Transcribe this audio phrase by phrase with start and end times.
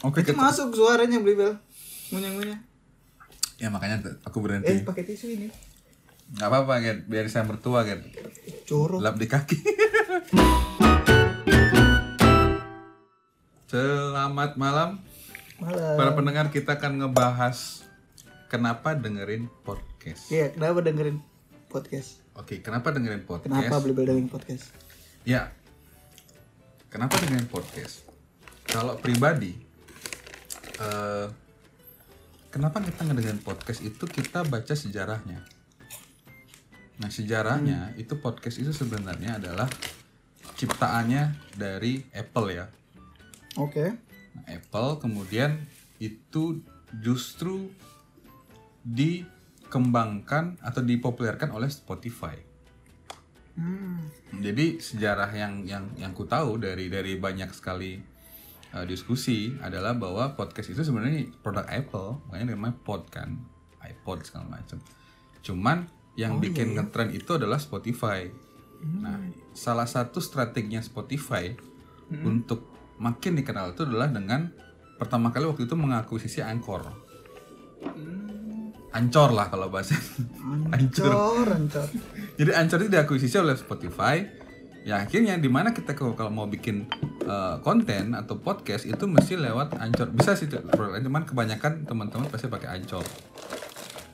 [0.00, 1.60] Oke, Itu kita- masuk suaranya Blibel.
[2.08, 2.58] Ngunyah-ngunyah.
[3.60, 4.72] Ya makanya aku Eh, berhenti.
[4.82, 5.52] pakai tisu ini.
[6.32, 6.98] Nggak apa-apa, Gen.
[7.04, 8.00] Biar saya mertua, Gen.
[8.64, 9.04] Jorok.
[9.04, 9.58] Lap di kaki.
[13.68, 14.98] Selamat malam.
[15.60, 15.94] Malah.
[15.94, 17.84] Para pendengar kita akan ngebahas
[18.48, 20.32] kenapa dengerin podcast.
[20.32, 21.20] Iya, kenapa dengerin
[21.68, 22.24] podcast?
[22.32, 23.52] Oke, kenapa dengerin podcast?
[23.52, 24.72] Kenapa Blibel dengerin podcast?
[25.22, 25.52] Ya.
[26.88, 28.08] Kenapa dengerin podcast?
[28.64, 29.68] Kalau pribadi
[30.80, 31.26] eh
[32.50, 35.40] kenapa kita ngedengerin podcast itu kita baca sejarahnya.
[37.00, 39.70] Nah, sejarahnya itu podcast itu sebenarnya adalah
[40.60, 42.66] ciptaannya dari Apple ya.
[43.56, 43.96] Oke.
[44.36, 45.64] Nah, Apple kemudian
[45.96, 46.60] itu
[47.00, 47.72] justru
[48.84, 52.36] dikembangkan atau dipopulerkan oleh Spotify.
[53.56, 54.08] Hmm.
[54.40, 58.00] Jadi sejarah yang yang yang ku tahu dari dari banyak sekali
[58.74, 63.38] uh, diskusi adalah bahwa podcast itu sebenarnya produk Apple, makanya namanya pod kan,
[63.82, 64.78] iPod segala macam.
[65.40, 68.28] Cuman yang bikin ngetren itu adalah Spotify.
[68.80, 69.20] Nah,
[69.52, 71.52] salah satu strateginya Spotify
[72.10, 72.66] untuk
[73.00, 74.52] makin dikenal itu adalah dengan
[75.00, 76.84] pertama kali waktu itu mengakuisisi Anchor.
[78.90, 79.96] Ancor lah kalau bahasa.
[80.74, 81.88] Ancor, ancor.
[82.38, 84.20] Jadi Anchor itu diakuisisi oleh Spotify.
[84.82, 86.90] Ya akhirnya di mana kita kalau mau bikin
[87.26, 90.08] uh, konten atau podcast itu mesti lewat Anchor.
[90.12, 93.04] Bisa sih cuman kebanyakan teman-teman pasti pakai Anchor.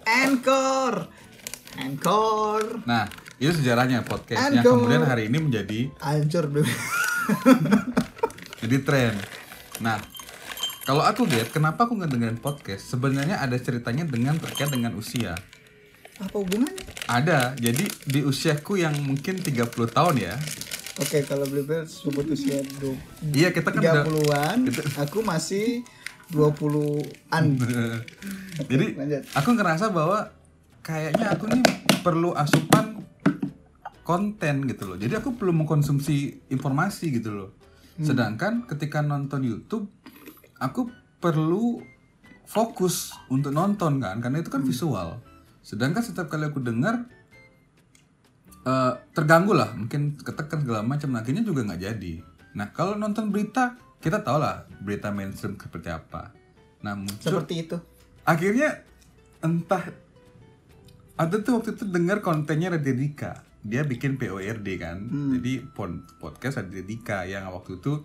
[0.06, 0.94] Anchor.
[1.76, 2.62] Anchor.
[2.88, 3.04] Nah,
[3.36, 4.72] itu sejarahnya podcast yang Anchor.
[4.80, 6.64] kemudian hari ini menjadi Ancur dulu.
[8.64, 9.14] jadi tren.
[9.84, 10.00] Nah,
[10.86, 15.34] kalau aku lihat kenapa aku ngedengerin podcast, sebenarnya ada ceritanya dengan terkait dengan usia.
[16.16, 16.80] Apa hubungannya?
[17.10, 17.58] Ada.
[17.60, 20.34] Jadi di usiaku yang mungkin 30 tahun ya.
[20.96, 22.96] Oke, kalau Blibel sebut usia du-
[23.30, 24.58] Iya, kita kan udah 30-an,
[25.04, 25.84] aku masih
[26.32, 27.44] 20-an.
[28.70, 29.22] Jadi lanjut.
[29.30, 30.32] aku ngerasa bahwa
[30.80, 31.62] kayaknya aku nih
[32.00, 33.04] perlu asupan
[34.00, 34.96] konten gitu loh.
[34.96, 37.50] Jadi aku perlu mengkonsumsi informasi gitu loh.
[37.98, 39.88] Sedangkan ketika nonton YouTube,
[40.56, 41.80] aku perlu
[42.44, 45.20] fokus untuk nonton kan, karena itu kan visual.
[45.60, 47.04] Sedangkan setiap kali aku dengar
[48.62, 51.16] eh, terganggu lah, mungkin ketekan segala macam.
[51.16, 52.14] Nah, akhirnya juga nggak jadi.
[52.52, 56.36] Nah kalau nonton berita, kita tahu lah berita mainstream seperti apa.
[56.84, 57.76] Nah muncul Seperti itu.
[58.22, 58.84] akhirnya
[59.40, 59.88] entah
[61.16, 63.32] ada tuh waktu itu dengar kontennya Raditya Dika
[63.62, 64.98] dia bikin PORD kan
[65.32, 68.02] jadi pon- podcast Raditya Dika yang waktu itu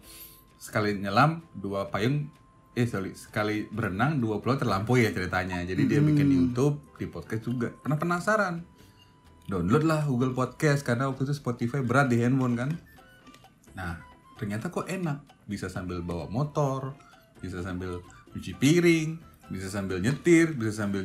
[0.58, 2.30] sekali nyelam dua payung
[2.72, 7.06] eh sorry sekali berenang dua pulau terlampaui ya ceritanya jadi dia bikin di YouTube di
[7.06, 8.64] podcast juga pernah penasaran
[9.52, 12.72] download lah Google Podcast karena waktu itu Spotify berat di handphone kan
[13.76, 14.00] Nah,
[14.36, 15.24] ternyata kok enak.
[15.48, 16.96] Bisa sambil bawa motor,
[17.40, 19.20] bisa sambil cuci piring,
[19.52, 21.04] bisa sambil nyetir, bisa sambil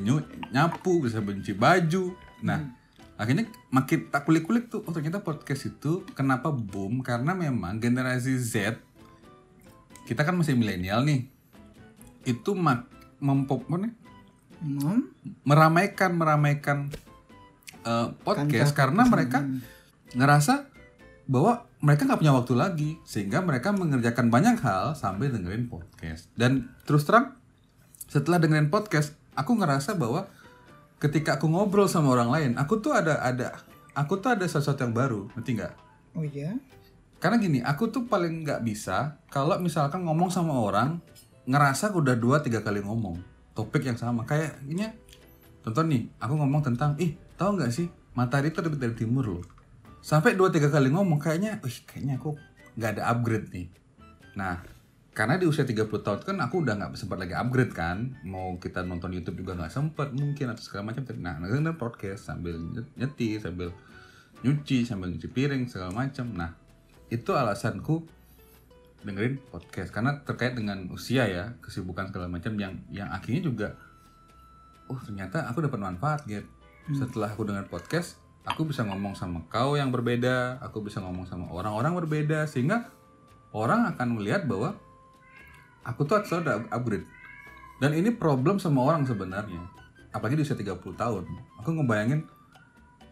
[0.52, 2.14] nyapu, bisa sambil nyuci baju.
[2.42, 2.74] Nah,
[3.18, 7.02] akhirnya makin tak kulik-kulik tuh, oh ternyata podcast itu kenapa boom?
[7.02, 8.78] Karena memang generasi Z,
[10.06, 11.26] kita kan masih milenial nih,
[12.22, 12.86] itu mak
[13.18, 13.94] mempop nih?
[14.56, 15.12] Hmm?
[15.44, 16.88] meramaikan meramaikan
[17.86, 19.46] uh, podcast karena mereka
[20.12, 20.66] ngerasa
[21.26, 26.30] bahwa mereka nggak punya waktu lagi sehingga mereka mengerjakan banyak hal sambil dengerin podcast.
[26.34, 27.38] Dan terus terang
[28.06, 30.30] setelah dengerin podcast aku ngerasa bahwa
[31.02, 33.58] ketika aku ngobrol sama orang lain aku tuh ada ada
[33.92, 35.74] aku tuh ada sesuatu yang baru ngerti nggak?
[36.16, 36.56] Oh iya.
[37.16, 41.00] karena gini aku tuh paling nggak bisa kalau misalkan ngomong sama orang
[41.48, 43.18] ngerasa udah dua tiga kali ngomong.
[43.56, 44.28] Topik yang sama.
[44.28, 44.92] Kayaknya
[45.64, 47.86] contoh nih aku ngomong tentang ih tahu nggak sih?
[48.16, 49.44] Matahari terbit dari timur loh.
[50.00, 52.34] Sampai dua tiga kali ngomong kayaknya ih kayaknya aku
[52.76, 53.68] nggak ada upgrade nih.
[54.36, 54.64] Nah
[55.16, 58.16] karena di usia 30 tahun kan aku udah nggak sempat lagi upgrade kan.
[58.24, 62.56] Mau kita nonton YouTube juga nggak sempat mungkin atau segala macam nah dengerin podcast sambil
[62.96, 63.72] nyetir sambil
[64.44, 66.32] nyuci sambil nyuci piring segala macam.
[66.32, 66.52] Nah
[67.08, 68.04] itu alasanku
[69.04, 69.92] dengerin podcast.
[69.92, 73.68] Karena terkait dengan usia ya kesibukan segala macam yang yang akhirnya juga
[74.86, 76.46] oh ternyata aku dapat manfaat gitu
[76.94, 81.50] setelah aku dengar podcast aku bisa ngomong sama kau yang berbeda aku bisa ngomong sama
[81.50, 82.94] orang-orang berbeda sehingga
[83.56, 84.76] orang akan melihat bahwa
[85.86, 87.06] aku tuh selalu ada upgrade.
[87.78, 89.64] Dan ini problem semua orang sebenarnya
[90.10, 91.24] apalagi di usia 30 tahun.
[91.60, 92.24] Aku ngebayangin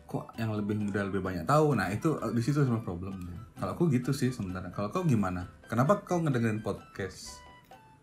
[0.05, 1.77] kok yang lebih muda lebih banyak tahu?
[1.77, 3.41] Nah itu eh, di situ semua problemnya.
[3.57, 4.73] Kalau aku gitu sih sebenarnya.
[4.73, 5.49] Kalau kau gimana?
[5.69, 7.41] Kenapa kau ngedengerin podcast?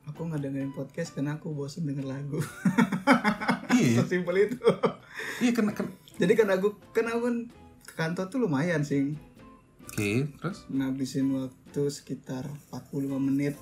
[0.09, 2.41] Aku nggak dengerin podcast karena aku bosen denger lagu.
[3.77, 4.01] iya.
[4.05, 4.69] Sesimpel itu.
[5.41, 7.35] Iya kena, kena- Jadi kan aku kan aku kan
[7.83, 9.17] ke kantor tuh lumayan sih.
[9.83, 13.55] oke terus Ngabisin waktu sekitar 45 menit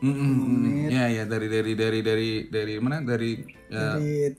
[0.00, 0.88] Mm, mm, mm.
[0.88, 3.36] Ya ya dari dari dari dari dari mana dari
[3.68, 4.32] ya, Dari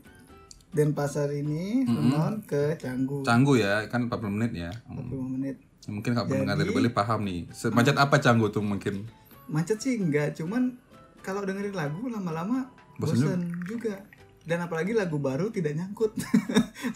[0.68, 4.72] Denpasar ini Renon ke Canggu Canggu ya kan 40 menit ya.
[4.90, 5.06] Hmm.
[5.06, 5.56] 45 menit.
[5.86, 7.46] Mungkin kalau pendengar dari Bali paham nih.
[7.52, 9.06] Semacam apa Canggu tuh mungkin?
[9.46, 10.74] Macet sih enggak, cuman
[11.22, 12.66] kalau dengerin lagu lama-lama
[12.98, 14.02] bosan juga.
[14.42, 16.18] Dan apalagi lagu baru tidak nyangkut.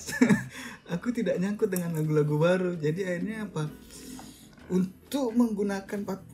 [0.93, 2.71] Aku tidak nyangkut dengan lagu-lagu baru.
[2.73, 3.69] Jadi akhirnya apa?
[4.65, 6.33] Untuk menggunakan 45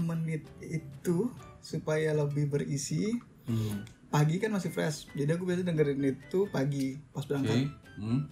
[0.00, 1.28] menit itu
[1.60, 3.12] supaya lebih berisi,
[3.46, 3.86] Hmm.
[4.08, 5.06] pagi kan masih fresh.
[5.12, 7.70] Jadi aku biasa dengerin itu pagi pas berangkat.
[7.94, 8.26] Hmm.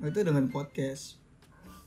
[0.00, 1.16] Itu dengan podcast.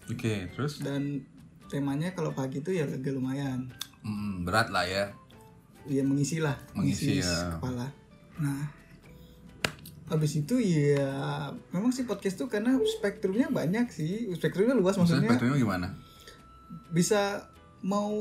[0.06, 1.22] Oke, terus Dan
[1.68, 3.70] temanya kalau pagi itu ya agak lumayan.
[4.02, 5.06] Hmm, berat lah ya.
[5.84, 7.60] ya mengisi lah Mengisi, isi ya.
[7.60, 7.92] kepala
[8.34, 8.72] nah
[10.04, 11.08] habis itu ya
[11.70, 15.88] memang sih podcast tuh karena spektrumnya banyak sih spektrumnya luas Maksudnya maksudnya spektrumnya gimana?
[16.90, 17.48] bisa
[17.82, 18.12] mau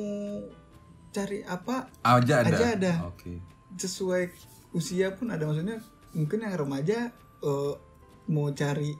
[1.09, 2.51] cari apa Aja ada.
[2.51, 2.93] Aja ada.
[3.07, 3.37] Oke.
[3.75, 4.29] sesuai
[4.73, 5.81] usia pun ada maksudnya
[6.13, 7.09] mungkin yang remaja
[7.41, 7.75] eh,
[8.27, 8.93] mau cari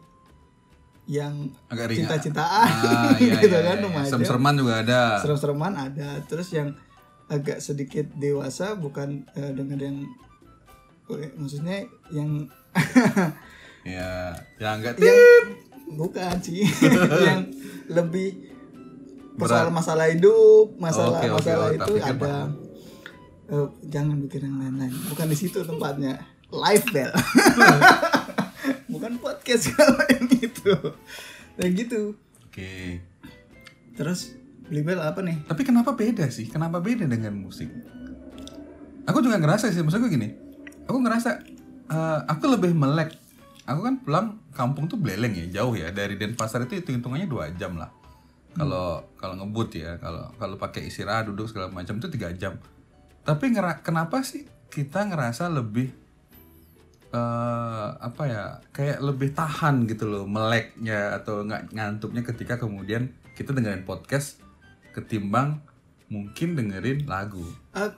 [1.05, 3.85] yang Agak cinta-cintaan Ah, iya, gitu iya, kan iya.
[3.85, 5.03] remaja Serem-sereman juga ada.
[5.19, 6.73] serem-sereman ada terus yang
[7.27, 9.97] agak sedikit dewasa bukan eh, dengan yang
[11.09, 12.47] maksudnya yang
[13.83, 14.31] Ya,
[14.63, 15.59] ya enggak yang
[15.93, 16.63] bukan sih
[17.27, 17.51] yang
[17.91, 18.49] lebih
[19.35, 19.75] Berat.
[19.75, 22.35] masalah hidup masalah oke, masalah oke, tak itu pikir ada
[23.51, 27.11] eh, jangan mikir yang lain-lain bukan di situ tempatnya live bell
[28.93, 30.73] bukan podcast kalau yang itu
[31.59, 32.15] nah gitu
[32.47, 33.03] Oke.
[33.99, 34.37] terus
[34.71, 36.49] beli bell apa nih Tapi kenapa beda sih?
[36.49, 37.69] Kenapa beda dengan musik?
[39.05, 40.29] Aku juga ngerasa sih, maksud gue gini.
[40.87, 41.31] Aku ngerasa
[41.89, 43.15] eh, aku lebih melek.
[43.63, 45.95] Aku kan pulang kampung tuh beleng ya, jauh ya.
[45.95, 47.91] Dari Denpasar itu hitung hitungannya dua jam lah.
[48.53, 52.59] Kalau kalau ngebut ya, kalau kalau pakai istirahat duduk segala macam itu tiga jam.
[53.23, 55.89] Tapi ngera- kenapa sih kita ngerasa lebih
[57.13, 58.43] eh apa ya
[58.73, 64.41] kayak lebih tahan gitu loh meleknya atau nggak ngantuknya ketika kemudian kita dengerin podcast
[64.97, 65.61] ketimbang
[66.09, 67.45] mungkin dengerin lagu
[67.77, 67.93] Ah,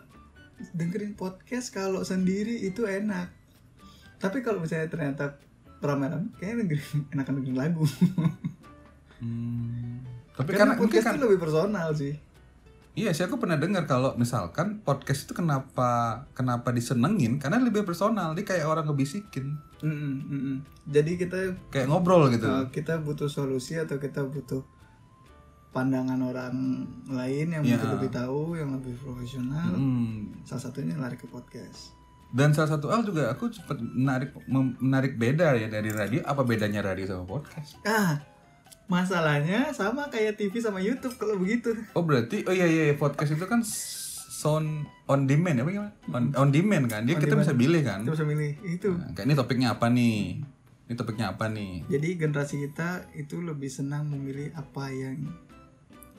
[0.73, 3.31] dengerin podcast kalau sendiri itu enak.
[4.17, 5.37] Tapi kalau misalnya ternyata
[5.79, 7.85] rame-rame, kayaknya dengerin enakan dengerin lagu.
[9.19, 10.03] Hmm,
[10.33, 12.15] tapi Karena karena podcast kan itu lebih personal sih.
[12.95, 18.35] iya sih aku pernah dengar kalau misalkan podcast itu kenapa kenapa disenengin karena lebih personal
[18.35, 20.57] dia kayak orang ngebisikin Mm-mm, mm-mm.
[20.87, 24.63] Jadi kita kayak ngobrol gitu uh, kita butuh solusi atau kita butuh
[25.75, 26.55] pandangan orang
[27.05, 27.75] lain yang Iya.
[27.77, 29.69] mungkin lebih tahu, yang lebih profesional.
[29.69, 31.93] Hmm, Salah satunya lari ke podcast.
[32.31, 34.35] dan salah satu hal juga aku sempat menarik
[34.77, 38.19] menarik beda ya dari radio apa bedanya radio sama podcast Ah,
[38.87, 41.71] masalahnya sama kayak TV sama YouTube kalau begitu.
[41.93, 44.67] Oh berarti oh iya iya podcast itu kan sound
[45.07, 45.93] on demand apa gimana?
[46.11, 47.03] On, on demand kan.
[47.03, 48.03] Dia kita bisa pilih kan.
[48.03, 48.91] Kita bisa milih itu.
[48.91, 50.19] Nah, kayak ini topiknya apa nih?
[50.85, 51.87] Ini topiknya apa nih?
[51.87, 55.23] Jadi generasi kita itu lebih senang memilih apa yang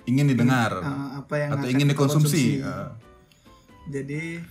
[0.06, 2.62] Ingin didengar uh, apa yang atau ingin dikonsumsi.
[2.62, 2.66] konsumsi.
[2.66, 2.94] Ah.
[3.90, 4.42] Jadi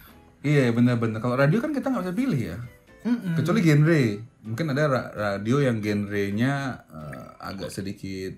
[0.43, 1.23] iya benar-benar.
[1.23, 2.59] Kalau radio kan kita nggak bisa pilih ya.
[3.06, 3.35] mm-mm.
[3.39, 4.03] Kecuali genre.
[4.45, 8.37] Mungkin ada ra- radio yang genrenya eh, agak sedikit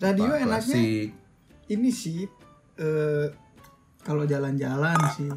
[0.00, 1.08] radio apa, enaknya klasik.
[1.68, 2.24] ini sih
[2.80, 3.26] eh,
[4.00, 5.28] kalau jalan-jalan sih.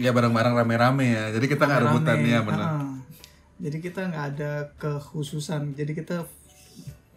[0.00, 1.24] Ya bareng-bareng rame-rame ya.
[1.34, 2.68] Jadi kita nggak rebutan ya benar.
[2.78, 2.94] Ah.
[3.58, 5.74] Jadi kita nggak ada kekhususan.
[5.78, 6.26] Jadi kita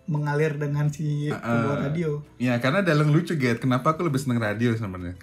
[0.07, 2.23] mengalir dengan si sebuah radio.
[2.39, 3.59] Ya karena ada yang lucu gitu.
[3.59, 5.19] Kenapa aku lebih seneng radio sebenarnya?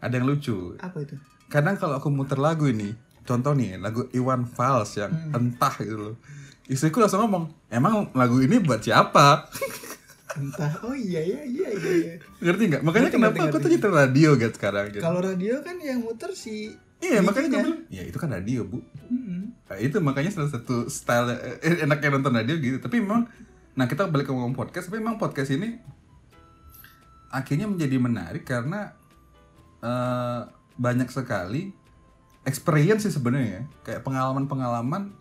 [0.00, 0.74] Ada yang lucu.
[0.80, 1.16] Apa itu?
[1.46, 2.90] kadang kalau aku muter lagu ini
[3.22, 6.16] contoh nih lagu Iwan Fals yang entah gitu loh
[6.66, 9.26] istriku langsung ngomong emang lagu ini buat siapa
[10.36, 10.68] Entah.
[10.84, 11.92] Oh iya iya iya iya.
[11.96, 12.14] iya.
[12.44, 15.00] ngerti nggak makanya Ngerti, kenapa ngerti, aku tuh nyetel radio gitu sekarang gitu.
[15.00, 17.62] Kalau radio kan yang muter si iya makanya DJ-nya.
[17.64, 19.56] bilang ya itu kan radio bu Mm-mm.
[19.64, 21.32] Nah, itu makanya salah satu style
[21.64, 23.24] eh, enaknya nonton radio gitu tapi memang
[23.76, 25.76] nah kita balik ke ngomong podcast tapi memang podcast ini
[27.28, 28.96] akhirnya menjadi menarik karena
[29.80, 30.40] eh,
[30.76, 31.72] banyak sekali
[32.42, 33.62] experience sih sebenarnya ya.
[33.84, 35.12] kayak pengalaman-pengalaman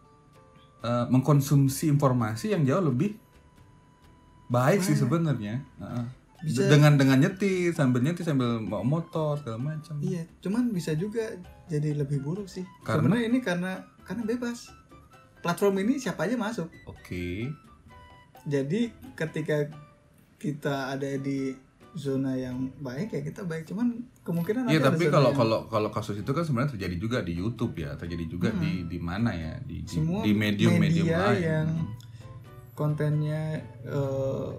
[0.81, 3.19] eh, mengkonsumsi informasi yang jauh lebih
[4.47, 6.05] baik sih sebenarnya Heeh.
[6.45, 11.33] Bisa- dengan dengan nyetir sambil nyetir sambil bawa motor segala macam Iya, cuman bisa juga
[11.65, 12.61] jadi lebih buruk sih.
[12.85, 13.01] Karena?
[13.01, 13.71] Sebenarnya ini karena
[14.05, 14.69] karena bebas.
[15.41, 16.69] Platform ini siapa aja masuk.
[16.85, 17.49] oke
[18.45, 18.81] Jadi
[19.13, 19.65] ketika
[20.37, 21.57] kita ada di
[21.93, 23.65] zona yang baik ya kita baik.
[23.65, 23.87] Cuman
[24.21, 27.73] kemungkinan Iya tapi kalau yang- kalau kalau kasus itu kan sebenarnya terjadi juga di YouTube
[27.77, 31.41] ya, terjadi juga di di mana ya di di, Semua di medium-medium media lain.
[31.41, 31.69] yang
[32.73, 33.43] kontennya
[33.81, 34.49] eh,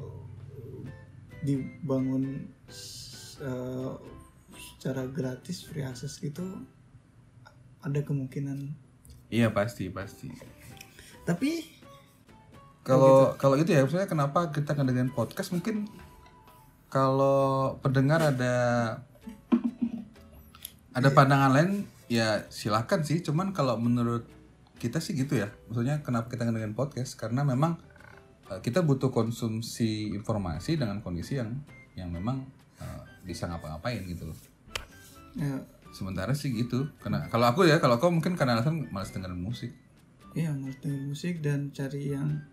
[1.43, 2.49] dibangun
[3.39, 3.93] eh,
[4.57, 6.43] secara gratis free access gitu
[7.81, 8.73] ada kemungkinan
[9.29, 10.31] Iya pasti pasti.
[11.23, 11.67] tapi
[12.87, 15.51] Kalau kalau itu ya maksudnya kenapa kita ngedengerin podcast?
[15.51, 15.91] Mungkin
[16.87, 18.55] kalau pendengar ada
[20.95, 23.27] ada pandangan lain ya silakan sih.
[23.27, 24.31] Cuman kalau menurut
[24.79, 25.51] kita sih gitu ya.
[25.67, 27.19] Maksudnya kenapa kita ngedengerin podcast?
[27.19, 27.75] Karena memang
[28.55, 31.59] eh, kita butuh konsumsi informasi dengan kondisi yang
[31.99, 32.47] yang memang
[32.79, 34.39] eh, bisa ngapa-ngapain gitu loh.
[35.35, 35.59] Ya,
[35.91, 36.87] sementara sih gitu.
[37.03, 39.75] Karena kalau aku ya kalau kau mungkin karena alasan malas dengerin musik.
[40.39, 42.45] Iya mau denger musik dan cari yang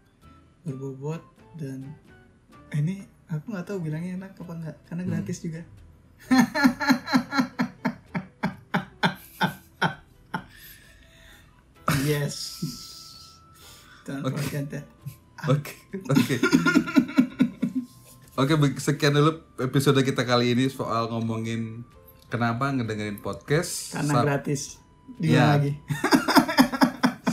[0.64, 1.22] berbobot
[1.56, 1.84] dan
[2.72, 5.62] eh, ini aku nggak tahu bilangnya enak apa enggak karena gratis juga.
[12.04, 12.60] Yes.
[14.04, 14.86] Forget that
[15.44, 15.76] Oke,
[16.08, 16.36] oke.
[18.34, 21.84] Oke, baik, sekian dulu episode kita kali ini soal ngomongin
[22.28, 23.92] kenapa ngedengerin podcast.
[23.92, 24.62] karena Sa- gratis.
[25.20, 25.76] Dia lagi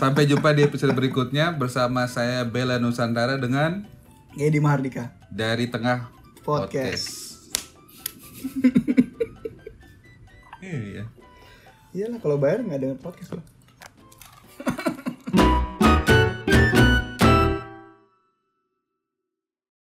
[0.01, 3.85] Sampai jumpa di episode berikutnya bersama saya Bella Nusantara dengan
[4.33, 5.13] Edi Mahardika.
[5.29, 6.09] Dari tengah
[6.41, 7.37] podcast,
[10.61, 11.05] Iya.
[11.93, 13.45] iyalah kalau bayar nggak dengan podcast loh